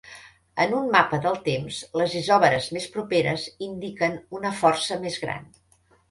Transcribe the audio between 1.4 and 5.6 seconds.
temps, les isòbares més properes indiquen una força més gran.